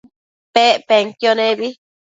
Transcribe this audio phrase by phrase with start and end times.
[0.53, 1.67] Pec penquio nebi